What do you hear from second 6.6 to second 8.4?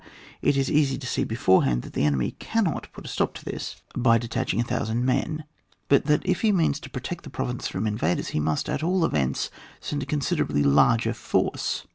to protect the province from invaders, he